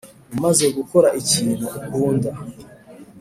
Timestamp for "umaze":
0.35-0.65